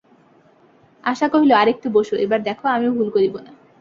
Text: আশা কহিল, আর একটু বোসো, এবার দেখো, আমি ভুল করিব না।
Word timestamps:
আশা 1.03 1.27
কহিল, 1.27 1.51
আর 1.51 1.67
একটু 1.69 1.87
বোসো, 1.89 2.15
এবার 2.15 2.39
দেখো, 2.43 2.65
আমি 2.67 2.87
ভুল 2.89 3.07
করিব 3.15 3.35
না। 3.37 3.51